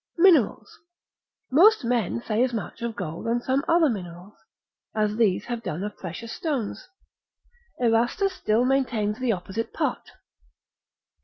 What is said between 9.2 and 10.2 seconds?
opposite part.